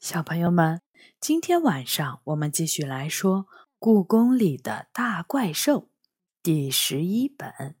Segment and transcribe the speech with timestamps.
[0.00, 0.80] 小朋友们，
[1.20, 3.46] 今天晚上我们继续来说
[3.80, 5.80] 《故宫里的大怪兽》
[6.40, 7.50] 第十一本《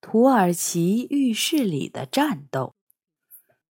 [0.00, 2.74] 土耳其浴室里的战斗》。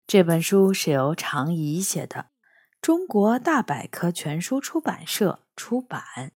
[0.06, 2.30] 这本书是由常怡写的，
[2.80, 6.34] 中国大百科全书出版社出版。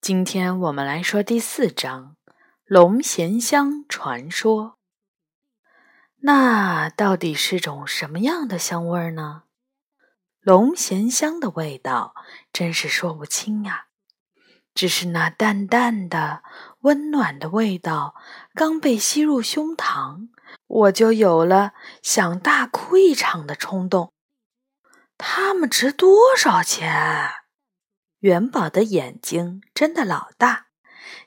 [0.00, 2.16] 今天我们来说第四章
[2.64, 4.64] 《龙涎香传说》。
[6.22, 9.44] 那到底是种什么样的香味儿呢？
[10.48, 12.14] 龙涎香的味道
[12.54, 13.88] 真是说不清呀，
[14.72, 16.42] 只是那淡淡的、
[16.80, 18.14] 温暖的味道
[18.54, 20.28] 刚被吸入胸膛，
[20.66, 24.14] 我就有了想大哭一场的冲动。
[25.18, 27.28] 它们值多少钱？
[28.20, 30.68] 元宝的眼睛真的老大，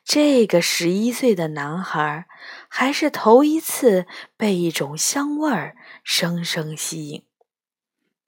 [0.04, 2.26] 这个十一岁的男孩
[2.68, 7.24] 还是头一次被一种香味儿深深吸引。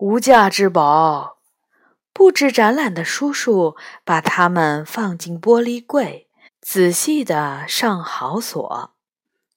[0.04, 1.38] 无价之宝，
[2.12, 6.28] 布置展览的叔叔把它们放进玻璃柜，
[6.60, 8.92] 仔细地上好锁。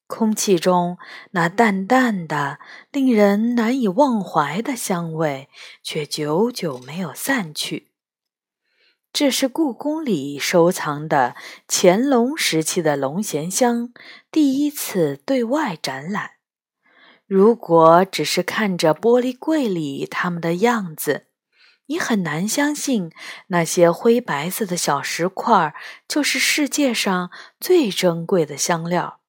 [0.06, 0.98] 空气中
[1.32, 2.60] 那淡淡的、
[2.92, 5.48] 令人难以忘怀的香味
[5.82, 7.90] 却久久没有散去。
[9.12, 11.34] 这是故宫里收藏的
[11.66, 13.92] 乾隆时期的龙涎香
[14.30, 16.35] 第一次对外展览。
[17.26, 21.26] 如果只是看着玻璃柜里它们的样子，
[21.86, 23.10] 你很难相信
[23.48, 25.74] 那些灰白色的小石块
[26.06, 29.20] 就是世界上最珍贵的香料。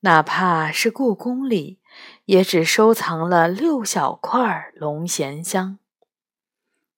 [0.00, 1.80] 哪怕是故宫里，
[2.26, 5.78] 也只收藏了六小块龙涎香。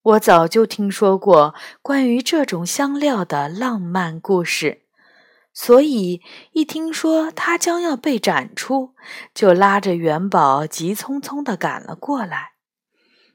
[0.02, 4.82] 我早就听说过关于这种香料的浪漫故事。
[5.60, 8.94] 所以，一听说它将要被展出，
[9.34, 12.52] 就拉着元宝急匆匆地赶了过来。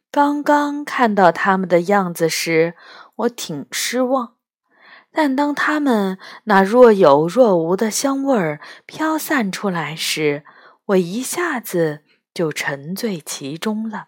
[0.09, 2.75] 刚刚看到它们的样子时，
[3.17, 4.37] 我挺失望；
[5.11, 10.45] 但当它们那若有若无的香味儿飘散出来时，
[10.85, 14.07] 我一下子就沉醉其中了。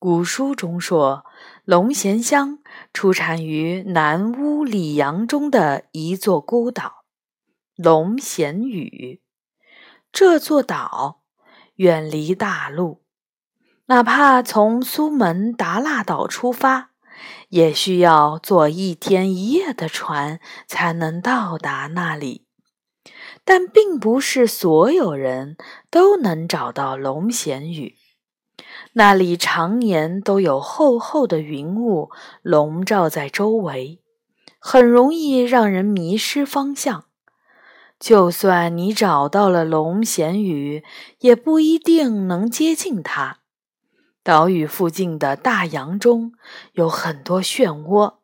[0.00, 1.24] 古书中说。
[1.64, 2.58] 龙涎香
[2.92, 7.06] 出产于南乌里扬中的一座孤岛——
[7.74, 9.22] 龙涎屿。
[10.12, 11.22] 这座岛
[11.76, 13.02] 远离大陆，
[13.86, 16.90] 哪怕从苏门答腊岛出发，
[17.48, 22.46] 也需要坐一天一夜的船才能到达那里。
[23.42, 25.56] 但并不是所有人
[25.90, 27.96] 都能找到龙涎屿。
[28.96, 32.10] 那里常年都有厚厚的云雾
[32.42, 34.00] 笼罩在周围，
[34.60, 37.06] 很容易让人迷失方向。
[37.98, 40.84] 就算你找到了龙涎屿，
[41.20, 43.38] 也不一定能接近它。
[44.22, 46.32] 岛屿附近的大洋中
[46.74, 48.14] 有很多漩涡，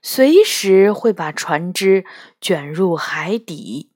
[0.00, 2.04] 随时会把船只
[2.40, 3.90] 卷入海底。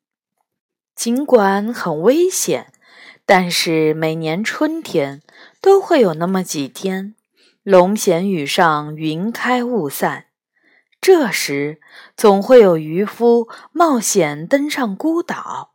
[0.96, 2.72] 尽管很危险，
[3.24, 5.22] 但是每年春天。
[5.60, 7.14] 都会有那么几天，
[7.62, 10.26] 龙涎屿上云开雾散，
[11.00, 11.80] 这时
[12.16, 15.72] 总会有渔夫冒险登上孤岛，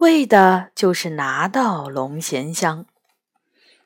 [0.00, 2.86] 为的就是拿到龙涎香。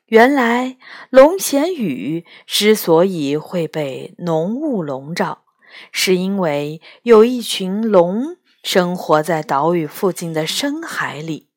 [0.07, 0.77] 原来，
[1.09, 5.43] 龙涎屿之所以会被浓雾笼罩，
[5.91, 11.49] 是因为有一群龙生活在岛屿附近的深海里。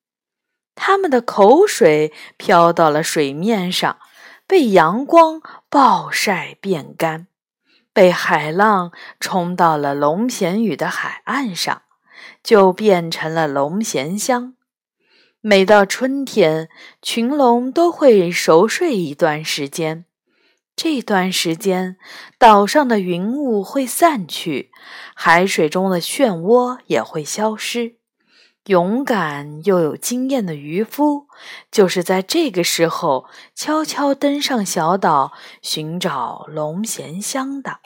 [0.76, 3.98] 他们的口水飘到了水面上，
[4.46, 7.26] 被阳光暴晒变干，
[7.92, 11.82] 被海浪冲到了龙涎屿的海岸上，
[12.42, 14.54] 就变成了龙涎香。
[15.40, 16.68] 每到春天，
[17.00, 20.04] 群龙都会熟睡一段时间，
[20.76, 21.96] 这段时间，
[22.38, 24.70] 岛上的云雾会散去，
[25.14, 27.96] 海水中的漩涡也会消失。
[28.66, 31.28] 勇敢又有经验的渔夫，
[31.70, 35.32] 就是在这个时候悄悄登上小岛
[35.62, 37.78] 寻找龙涎香的。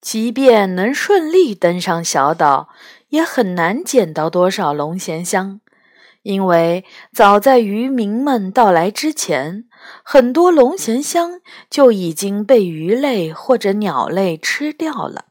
[0.00, 2.68] 即便能顺利登上小岛，
[3.08, 5.60] 也很难捡到多少龙涎香，
[6.22, 9.64] 因为早在渔民们到来之前，
[10.04, 15.26] 很多龙涎香就已经被鱼类或者鸟类吃掉了。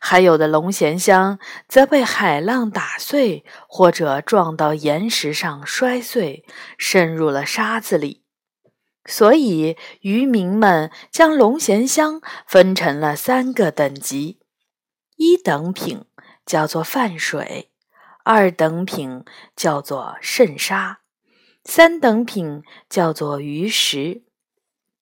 [0.00, 1.38] 还有的龙涎香
[1.68, 6.44] 则被海浪打碎，或者撞到岩石上摔碎，
[6.78, 8.22] 渗入了沙子里。
[9.04, 14.40] 所以渔民们将龙涎香分成了三个等级：
[15.16, 16.04] 一等品
[16.44, 17.70] 叫做泛水，
[18.24, 20.98] 二等品叫做渗沙，
[21.64, 24.24] 三等品叫做鱼食。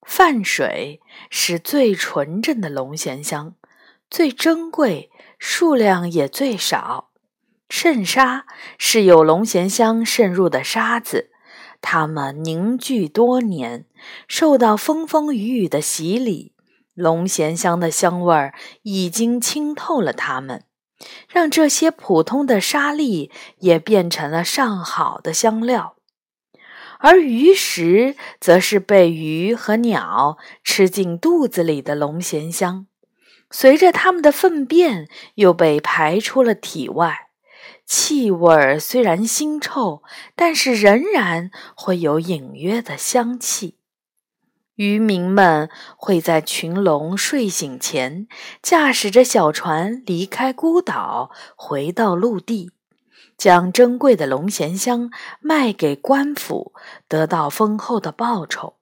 [0.02, 1.00] 泛水
[1.30, 3.54] 是最纯正的龙涎香，
[4.14, 7.10] 最珍贵，数量也最少。
[7.68, 8.46] 渗沙
[8.78, 11.32] 是有龙涎香渗入的沙子，
[11.80, 13.86] 它们凝聚多年，
[14.28, 16.54] 受到风风雨雨的洗礼，
[16.94, 20.62] 龙涎香的香味儿已经浸透了它们，
[21.28, 25.96] 让这些普通的沙粒也变成了上好的香料。
[27.00, 32.86] 而鱼食则是被鱼和鸟吃进肚子里的龙涎香，
[33.56, 37.28] 随着它们的粪便又被排出了体外。
[37.86, 40.02] 气味虽然腥臭，
[40.34, 43.78] 但是仍然会有隐约的香气。
[44.74, 48.26] 渔民们会在群龙睡醒前，
[48.60, 52.72] 驾驶着小船离开孤岛，回到陆地，
[53.38, 56.72] 将珍贵的龙涎香卖给官府，
[57.06, 58.74] 得到丰厚的报酬。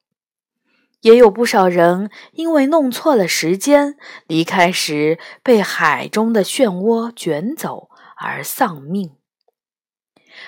[1.03, 3.97] 也有不少人因为弄错了时间，
[4.27, 7.91] 离开时被海中的漩涡卷走。
[8.25, 9.17] 而丧命。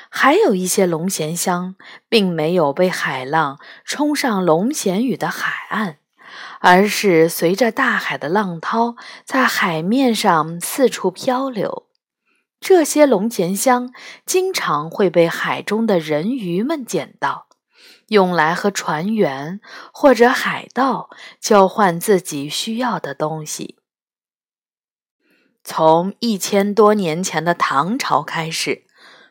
[0.09, 1.75] 还有一些龙涎香
[2.09, 5.97] 并没有被海浪冲上龙涎雨的海岸，
[6.61, 11.89] 而是随着大海的浪涛在海面上四处漂流。
[12.61, 13.93] 这些龙涎香
[14.25, 17.49] 经常会被海中的人鱼们捡到，
[18.15, 19.61] 用来和船员
[19.93, 23.77] 或者海盗交换自己需要的东西。
[25.63, 28.87] 从一千多年前的唐朝开始，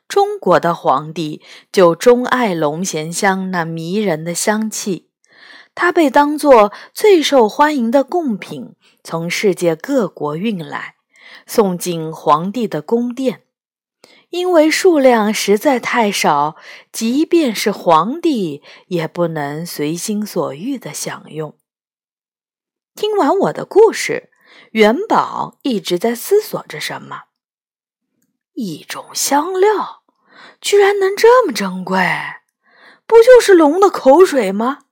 [0.07, 1.41] 中国的皇帝
[1.71, 5.09] 就钟爱龙涎香那迷人的香气，
[5.74, 10.95] 它被当作最受欢迎的贡品，从世界各国运来，
[11.47, 13.44] 送进皇帝的宫殿。
[14.33, 16.56] 因为数量实在太少，
[16.91, 21.56] 即便是皇帝也不能随心所欲的享用。
[22.95, 24.31] 听完我的故事。
[24.71, 27.25] 元宝一直在思索着什么。
[28.56, 30.01] 一种香料
[30.59, 32.00] 居然能这么珍贵，
[33.06, 34.85] 不就是龙的口水吗？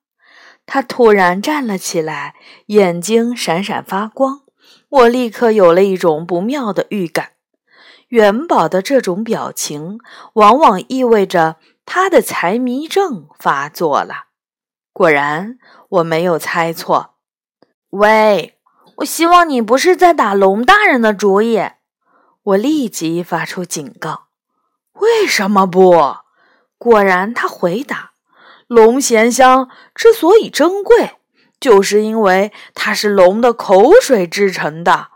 [0.67, 2.35] 他突然站了起来，
[2.67, 4.43] 眼睛闪闪发光。
[4.89, 7.31] 我立刻有了一种不妙的预感。
[8.12, 10.00] 元宝的这种表情，
[10.34, 11.56] 往往意味着
[11.86, 14.25] 他的财迷症发作了。
[14.92, 17.16] 果然，我没有猜错。
[17.92, 18.58] 喂！
[18.98, 21.62] 我希望你不是在打龙大人的主意。
[22.44, 24.28] 我立即发出警告。
[24.96, 26.18] 为什么不？
[26.78, 28.12] 果然，他回答
[28.68, 31.12] ：“龙涎香之所以珍贵，
[31.62, 35.11] 就是因为它是龙的口水制成的。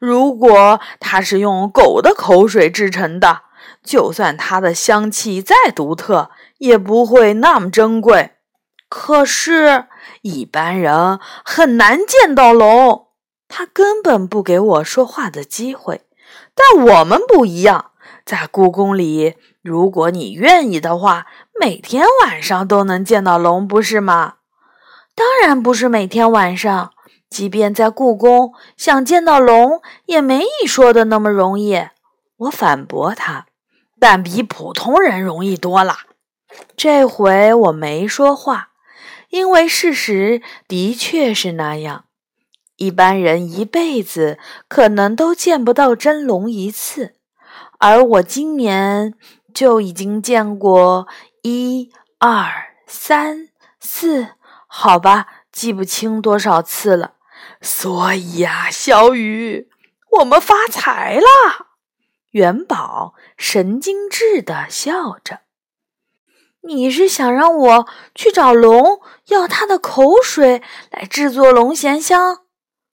[0.00, 3.42] 如果它是用狗的口水制成的，
[3.84, 8.32] 就算它的香气再独特，也不会那么珍贵。
[8.88, 9.84] 可是，
[10.22, 13.06] 一般人很难见到龙。”
[13.52, 16.02] 他根本不给我说话的机会，
[16.54, 17.90] 但我们不一样，
[18.24, 21.26] 在故宫里，如果你愿意的话，
[21.60, 24.34] 每天晚上都能见到龙，不是吗？
[25.16, 26.92] 当然不是每天晚上，
[27.30, 31.88] 即便在故宫，想见到龙也没你说的那么容易。
[32.36, 33.46] 我反驳他，
[34.00, 35.98] 但比普通人容易多了。
[36.76, 38.70] 这回我没说话，
[39.28, 42.06] 因为事实的确是那样。
[42.76, 47.14] 一般人一辈子可能都见不到真龙一次，
[47.78, 49.14] 而我今年
[49.54, 51.06] 就已经见过
[51.42, 54.30] 一二三四，
[54.66, 57.12] 好吧，记不清多少次了。
[57.60, 59.68] 所以呀，小雨，
[60.18, 61.66] 我们发财了。
[62.30, 65.40] 元宝神经质的笑着
[66.62, 72.42] ：“你是想让我去找龙，要他的口水来制作龙涎香？”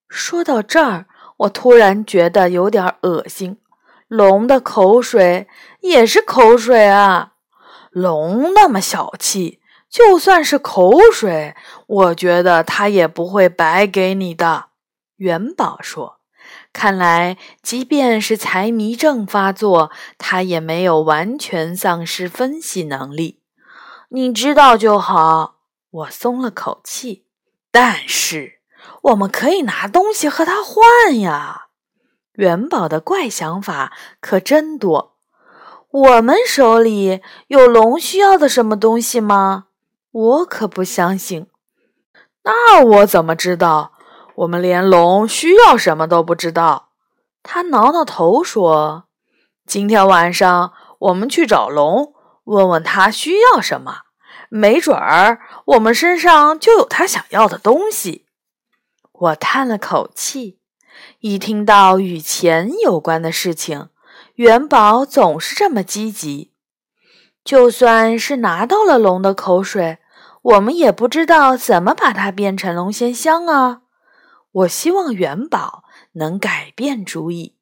[0.10, 1.06] 说到这儿，
[1.38, 3.60] 我突然觉得有点恶心。
[4.08, 5.48] 龙的口水
[5.82, 7.34] 也是口水啊！
[7.92, 11.56] 龙那么小气，就算是口水，
[11.88, 14.66] 我觉得它也不会白给你的。
[15.16, 16.20] 元宝说
[16.74, 23.42] ：“看来，即便是财迷症发作，他也没有完全丧失分析能力。
[24.10, 25.56] 你知道就好。”
[25.90, 27.26] 我松了口气。
[27.72, 28.58] 但是。
[29.04, 31.68] 我们可以拿东西和他换呀！
[32.34, 35.18] 元宝的怪想法可真多。
[35.90, 39.66] 我们手里有龙需要的什么东西吗？
[40.18, 41.46] 我可不相信。
[42.44, 43.92] 那我怎么知道？
[44.38, 46.90] 我们连龙需要什么都不知道。
[47.44, 49.06] 他挠挠头说
[49.68, 52.14] ：“今天晚上我们去找龙，
[52.46, 54.02] 问问他需要什么，
[54.50, 58.26] 没准儿我们身上就有他想要的东西。
[59.12, 60.60] 我叹了口气，
[61.20, 63.90] 一听到与钱有关的事情，
[64.36, 66.54] 元宝总是这么积极。
[67.44, 70.00] 就算是拿到了龙的口水，
[70.48, 73.82] 我们也不知道怎么把它变成龙涎香啊！
[74.54, 77.58] 我希望元宝能改变主意，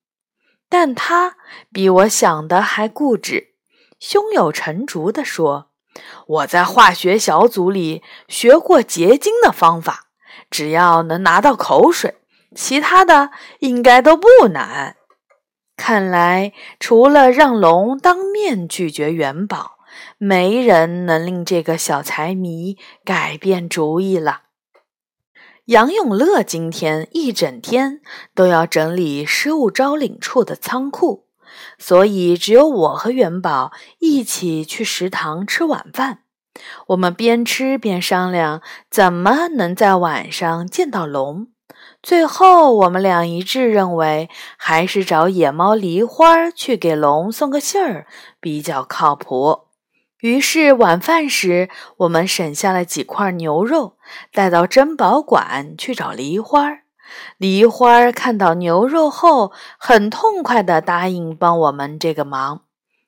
[0.70, 1.36] 但他
[1.74, 3.56] 比我想的还固执，
[4.00, 5.72] 胸有成竹地说
[6.28, 10.10] ：“我在化学小组里学过结晶的方法，
[10.52, 12.20] 只要能拿到口水，
[12.54, 14.98] 其他的应该都不难。”
[15.76, 19.75] 看来，除了让龙当面拒绝元宝，
[20.18, 24.42] 没人能令这个小财迷改变主意了。
[25.66, 28.02] 杨永乐今天一整天
[28.36, 31.26] 都要整理失物招领处的仓库，
[31.80, 36.20] 所以只有我和元宝一起去食堂吃晚饭。
[36.88, 41.48] 我们边吃边商量怎么能在晚上见到龙。
[42.02, 48.06] 最后，我们俩一致认为，还是找野猫梨花去给龙送个信儿
[48.40, 49.65] 比较靠谱。
[50.26, 53.98] 于是晚饭时，我们省下了几块牛肉，
[54.34, 56.80] 带到珍宝馆去找梨花。
[57.38, 62.62] 梨花看到牛肉后，很痛快地答应帮我们这个忙。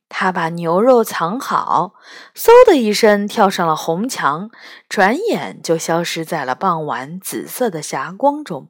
[0.08, 1.94] 他把牛肉藏好，
[2.36, 4.52] 嗖的一声跳上了红墙，
[4.88, 8.70] 转眼就消失在了傍晚紫色的霞光中。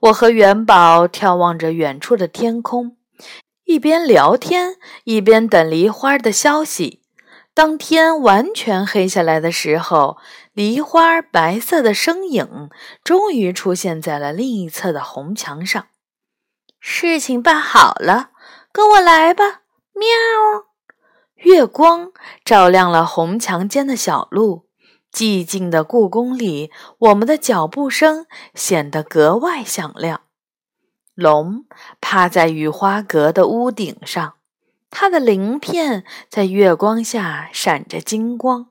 [0.00, 2.96] 我和元宝眺望着远处的天空，
[3.64, 7.02] 一边聊天，一边等梨花的消息。
[7.58, 10.16] 当天完全黑下来的时候，
[10.52, 12.70] 梨花白色的身影
[13.02, 15.88] 终于出现在了另一侧的红墙上。
[16.78, 18.30] 事情办好了，
[18.70, 19.62] 跟我来吧！
[19.92, 20.06] 喵。
[21.34, 22.12] 月光
[22.44, 24.68] 照亮了红墙间的小路，
[25.12, 30.20] 寂静的故宫里，我们的脚步声显得格外响亮。
[31.16, 31.64] 龙
[32.00, 34.37] 趴在雨花阁的屋顶上。
[34.90, 38.68] 它的鳞片在月光下闪着金光。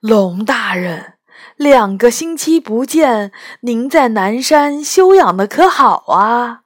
[0.00, 1.14] 龙大人，
[1.56, 6.62] 两个星期不见，您在南山休养的可好啊？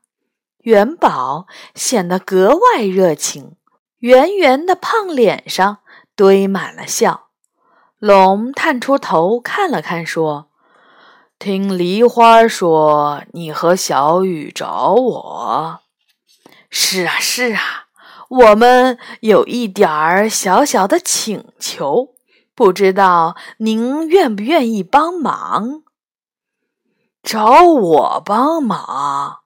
[0.58, 3.56] 元宝显得格外热情，
[3.99, 5.78] 圆圆的胖脸上
[6.16, 7.28] 堆满了笑。
[7.99, 10.49] 龙探出头看了看，说
[11.38, 15.80] ：“听梨花说，你和小雨找我。
[16.70, 17.83] ”“是啊，是啊。”
[18.28, 22.14] 我们有一点儿小小的请求，
[22.54, 25.83] 不知道您愿不愿意帮忙？
[27.23, 29.40] 找我帮忙？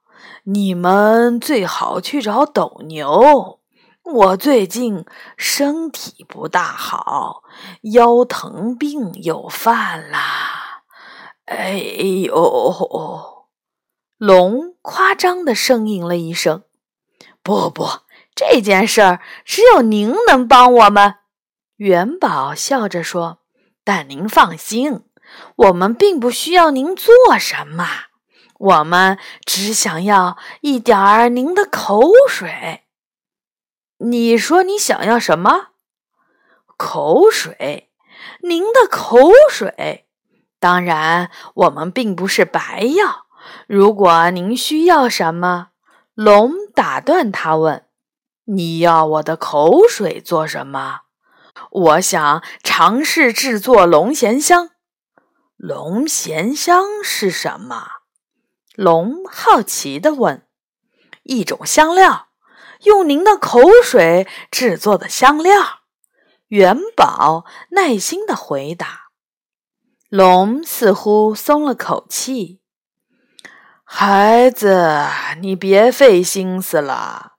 [0.45, 3.61] 你们最好去找斗牛。
[4.05, 5.05] 我最近
[5.37, 7.43] 身体不大好，
[7.93, 10.85] 腰疼病又犯啦。
[11.45, 11.73] 哎
[12.27, 13.47] 呦！
[14.17, 16.63] 龙夸张的呻吟了一声。
[17.43, 17.87] 不不。
[18.39, 21.17] 这件事儿只有您能帮我们，
[21.75, 23.41] 元宝笑着说。
[23.83, 25.01] 但您放心，
[25.57, 27.85] 我们并不需要您做什么，
[28.61, 32.85] 我们只想要一点儿您的口水。
[33.97, 35.71] 你说你想要什么？
[36.77, 37.91] 口水，
[38.45, 40.07] 您的口水。
[40.61, 43.27] 当然，我们并不是白要。
[43.67, 45.71] 如果您需要什么，
[46.15, 47.88] 龙打断他问。
[48.51, 51.01] 你要我的口水做什么？
[51.71, 54.71] 我想尝试制作龙涎香。
[55.59, 57.89] 龙涎香是什么？
[58.75, 60.47] 龙好奇地问。
[61.25, 62.29] 一种香料，
[62.85, 65.81] 用您的口水制作的香料。
[66.47, 69.11] 元宝耐心地回答。
[70.09, 72.63] 龙似乎松了口气。
[73.85, 75.05] 孩子，
[75.43, 77.35] 你别费心思了。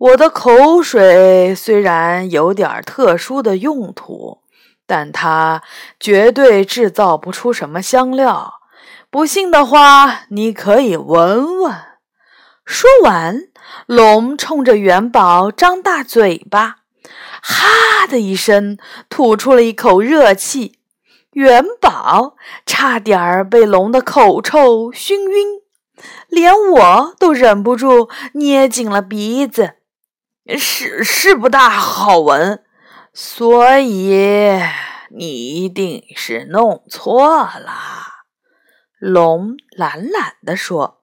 [0.00, 4.38] 我的口水虽然有点特殊的用途，
[4.86, 5.62] 但它
[5.98, 8.60] 绝对制造不出什么香料。
[9.10, 11.74] 不信的话，你可以闻闻。
[12.64, 13.42] 说完，
[13.84, 16.76] 龙冲着元宝张大嘴巴，
[17.42, 18.78] 哈的一声
[19.10, 20.78] 吐出了一口热气。
[21.32, 25.60] 元宝差点儿被龙的口臭熏晕，
[26.28, 29.74] 连我都忍不住捏紧了鼻子。
[30.58, 32.62] 是是不大好闻，
[33.12, 34.58] 所以
[35.10, 37.70] 你一定是弄错了。”
[39.00, 41.00] 龙懒懒地说，“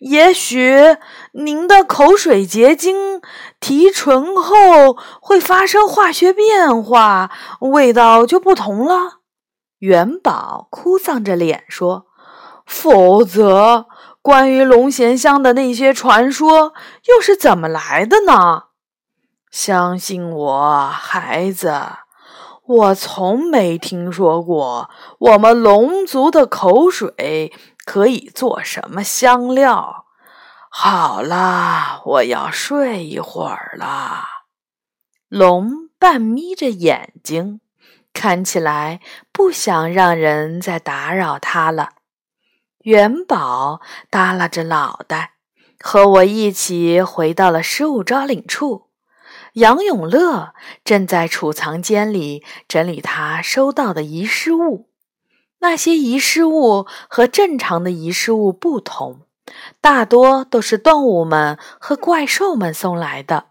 [0.00, 0.96] 也许
[1.32, 3.20] 您的口水结晶
[3.60, 9.20] 提纯后会发生化学变化，味道就不同了。
[9.80, 12.06] 元宝哭丧着脸说
[12.64, 13.86] ：“否则，
[14.22, 16.72] 关于龙涎香的那些传说
[17.06, 18.65] 又是怎么来的呢？
[19.50, 21.80] 相信我，孩子，
[22.64, 27.52] 我从没听说过我们龙族的口水。”
[27.86, 30.06] 可以做什么香料？
[30.72, 34.24] 好啦，我要睡一会儿了。
[35.28, 37.60] 龙半眯着眼睛，
[38.12, 39.00] 看起来
[39.30, 41.90] 不想让人再打扰他了。
[42.80, 45.34] 元宝耷拉着脑袋，
[45.78, 48.85] 和我一起回到了失物招领处。
[49.56, 50.52] 杨永乐
[50.84, 54.90] 正在储藏间里整理他收到的遗失物。
[55.60, 59.22] 那些遗失物和正常的遗失物不同，
[59.80, 63.46] 大多都是动物们和怪兽们送来的。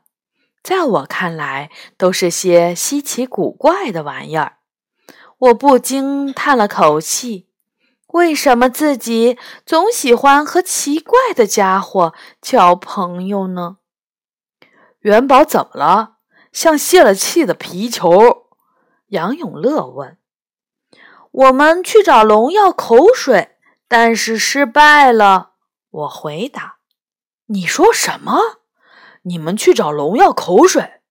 [0.62, 4.58] 在我看来，都是些稀奇古怪的玩意儿。
[5.40, 7.48] 我不禁叹了口气：
[8.10, 13.78] 为什么自己总喜欢和奇怪的家伙交朋友呢？
[15.06, 16.16] 元宝怎么了？
[16.52, 18.48] 像泄了气的皮球？
[19.10, 20.18] 杨永乐问。
[21.30, 23.56] 我们去找龙要口水，
[23.88, 25.52] 但是失败了。
[25.92, 26.78] 我回答
[27.54, 28.62] ：“你说什么？
[29.22, 31.02] 你们去找龙要口水？”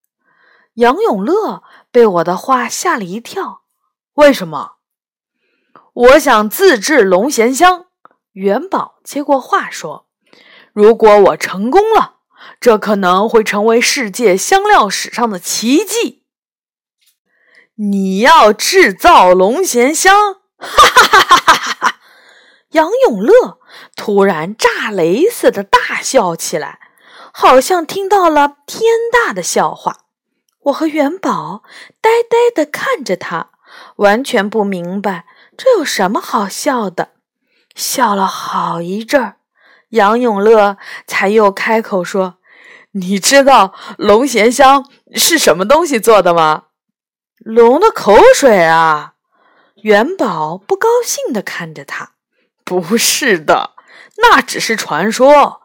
[0.75, 3.63] 杨永乐被我的话吓了一跳。
[4.15, 4.73] 为什么？
[5.93, 7.87] 我想自制龙涎香。
[8.33, 10.09] 元宝接过话说
[10.75, 12.13] ：“如果我成功了，
[12.61, 16.23] 这可能会成为世界香料史上的奇迹。”
[17.77, 20.35] 你要制造龙涎香？
[20.59, 22.01] 哈哈哈哈哈哈！
[22.71, 23.59] 杨永乐
[23.97, 26.79] 突然炸雷似的大笑起来，
[27.33, 30.05] 好像听到了天大的笑话。
[30.67, 31.65] 我和元宝
[32.01, 33.51] 呆呆地看着他，
[33.97, 37.11] 完全不明白这有什么好笑的。
[37.75, 39.37] 笑了好一阵儿，
[39.89, 42.38] 杨永乐才又开口说
[42.94, 46.64] ：“你知道龙涎香是什么东西做的吗？”
[47.44, 49.14] 龙的口水啊！
[49.83, 52.12] 元宝不高兴地看着他。
[52.64, 53.72] 不是的，
[54.16, 55.61] 那只是传说。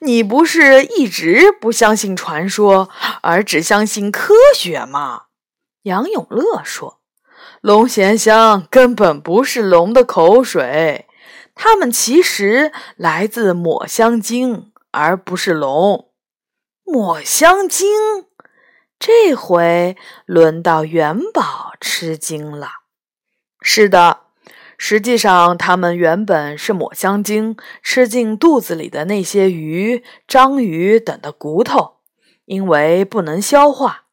[0.00, 2.88] 你不是一直不相信传说，
[3.22, 5.22] 而只相信科学吗？
[5.82, 7.00] 杨永乐说
[7.60, 11.08] ：“龙涎香根本不是龙的口水，
[11.56, 16.10] 它们其实来自抹香鲸，而不是龙。
[16.84, 17.88] 抹香鲸。”
[19.00, 22.68] 这回轮到元宝吃惊了。
[23.60, 24.20] 是的，
[24.78, 31.96] 实际上它们原本是抹香鲸吃进肚子里的那些鱼、章鱼等的骨头，
[32.46, 34.04] 因为不能消化，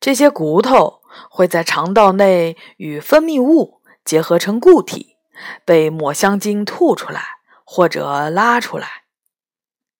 [0.00, 5.16] 这些骨头会在肠道内与分泌物结合成固体，
[5.64, 7.22] 被抹香鲸吐出来
[7.64, 9.04] 或者拉出来。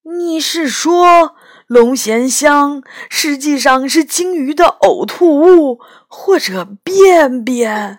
[0.02, 1.36] 你是说？
[1.66, 7.98] 龙涎香实际上是鲸鱼的呕吐物或者便便。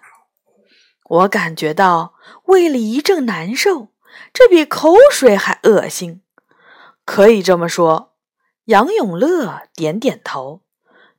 [1.10, 2.14] 我感觉到
[2.46, 3.90] 胃里一阵难受，
[4.34, 6.22] 这比口水还恶心。
[7.04, 8.14] 可以这么说，
[8.66, 10.62] 杨永乐点点头。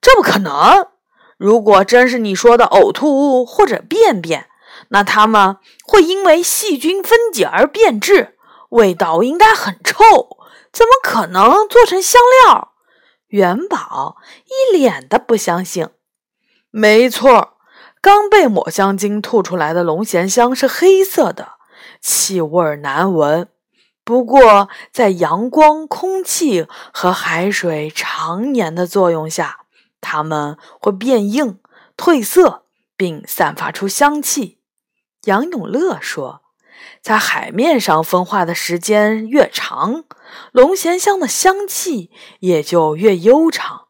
[0.00, 0.88] 这不可能！
[1.36, 4.46] 如果真是你说的呕吐物或者便便，
[4.88, 8.36] 那它们会因为细菌分解而变质，
[8.70, 10.37] 味道应该很臭。
[10.78, 12.74] 怎么可能做成香料？
[13.26, 15.88] 元宝一脸的不相信。
[16.70, 17.56] 没错，
[18.00, 21.54] 刚被抹香鲸吐出来的龙涎香是黑色的，
[22.00, 23.48] 气味难闻。
[24.04, 29.62] 不过，在阳光、空气和海水常年的作用下，
[30.00, 31.58] 它们会变硬、
[31.96, 34.60] 褪色，并散发出香气。
[35.24, 36.42] 杨永乐说。
[37.00, 40.04] 在海面上分化的时间越长，
[40.52, 43.86] 龙涎香的香气也就越悠长。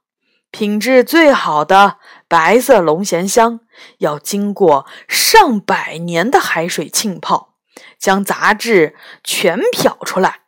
[0.51, 1.97] 品质最好的
[2.29, 3.61] 白色龙涎香
[3.99, 7.55] 要经过上百年的海水浸泡，
[7.99, 8.94] 将杂质
[9.25, 10.42] 全漂出来；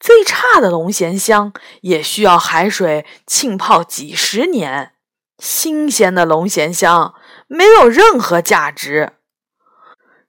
[0.00, 4.92] 最差的龙涎香也需要海水浸泡几十年。
[5.38, 7.14] 新鲜的龙涎香
[7.46, 9.12] 没有任何价值。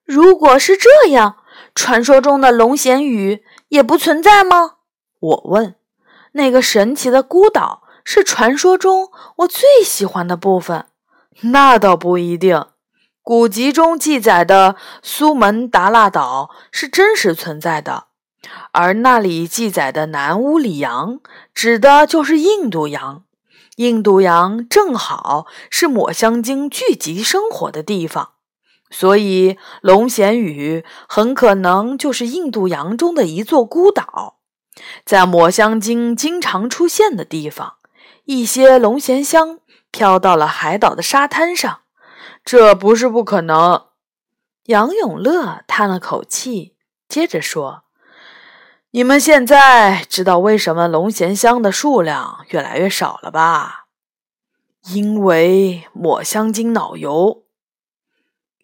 [0.04, 1.38] 如果是这样。
[1.76, 4.78] 传说中的龙涎雨也不存在吗？
[5.20, 5.76] 我问。
[6.32, 10.86] 那个神奇的孤岛是传说中我最喜欢的部分。
[11.42, 12.66] 那倒不一定。
[13.22, 18.06] 古籍中记载的苏门答腊岛是真实存在的。
[18.72, 21.20] 而那里记载的南乌里洋，
[21.54, 23.24] 指的就是印度洋。
[23.78, 28.34] 印度洋正好是抹香鲸聚集生活的地方，
[28.98, 34.38] 所以龙涎羽很可能就是印度洋中的一座孤岛，
[35.04, 37.74] 在抹香鲸经常出现的地方，
[38.24, 39.60] 一些龙涎香
[39.92, 41.82] 飘到了海岛的沙滩上，
[42.46, 43.88] 这不是不可能。
[44.68, 46.78] 杨永乐叹了口气，
[47.10, 47.84] 接着说。
[48.92, 53.88] 你们现在知道为什么龙涎香的数量越来越少了吧？
[54.94, 57.45] 因为抹香鲸脑油。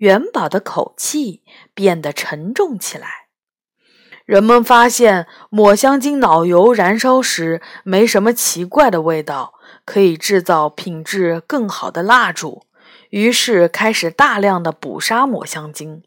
[0.01, 1.43] 元宝的口气
[1.75, 3.27] 变得沉重起来。
[4.25, 9.53] 人们发现抹香鲸脑油燃烧时没什么奇怪的味道，
[9.85, 12.63] 可以制造品质更好的蜡烛，
[13.11, 16.01] 于是开始大量的捕杀抹香鲸。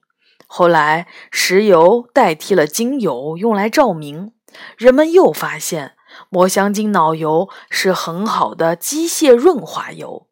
[0.48, 4.32] 后来，石油代替了精油用来照明。
[4.76, 5.92] 人们又发现，
[6.30, 10.26] 抹香鲸脑油是很好的机械润滑油。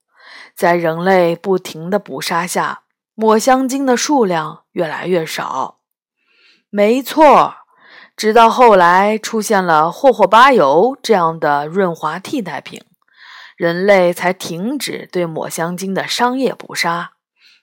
[0.56, 2.82] 在人类不停的捕杀下，
[3.22, 5.78] 抹香鲸的数量越来越少。
[6.70, 7.54] 没错，
[8.16, 12.82] 直到后来出现了霍霍巴油这样的润滑替代品，
[13.56, 17.12] 人类才停止对抹香鲸的商业捕杀。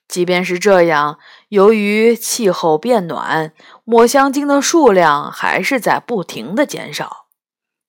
[0.07, 1.19] 即便是这样，
[1.49, 3.51] 由于气候变暖，
[3.83, 7.25] 抹香鲸的数量还是在不停的减少。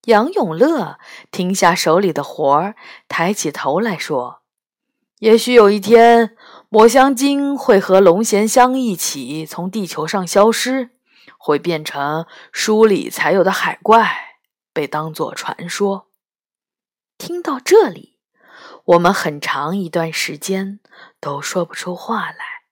[0.07, 0.99] 杨永乐
[1.31, 2.75] 停下手里的活儿，
[3.07, 4.41] 抬起头来说
[5.21, 6.35] ：“也许有一天，
[6.73, 10.91] 抹香鲸会和龙涎香一起从地球上消失，
[11.37, 14.39] 会变成书里才有的海怪，
[14.73, 16.07] 被当作传说。”
[17.19, 18.19] 听到这里。
[18.85, 20.79] 我们很长一段时间
[21.21, 22.63] 都说不出话来。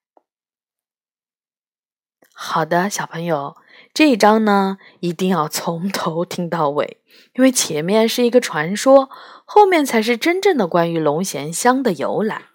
[2.33, 3.57] 好的，小朋友，
[3.93, 7.01] 这一章呢一定要从头听到尾，
[7.35, 9.09] 因为前面是一个传说，
[9.43, 12.45] 后面才是真正的关于龙涎香的由来。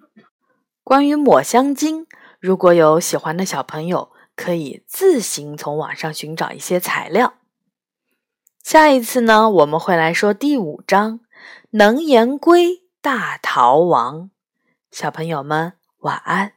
[0.84, 2.06] 关于抹香鲸，
[2.38, 7.34] 如果有喜欢的小朋友，可以自行从网上寻找一些材料。
[8.62, 11.20] 下一次呢，我们会来说第五章
[11.70, 12.84] 能言龟。
[13.00, 14.30] 大逃亡，
[14.90, 16.54] 小朋友们晚安。